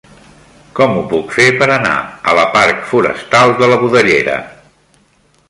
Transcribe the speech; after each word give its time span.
Com 0.77 0.95
ho 0.95 1.03
puc 1.11 1.35
fer 1.35 1.45
per 1.59 1.67
anar 1.75 1.91
a 2.31 2.35
la 2.39 2.47
parc 2.57 2.81
Forestal 2.95 3.55
de 3.61 3.71
la 3.75 3.79
Budellera? 3.85 4.41